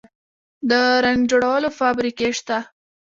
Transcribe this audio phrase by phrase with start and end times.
[0.69, 0.71] د
[1.05, 2.57] رنګ جوړولو فابریکې شته؟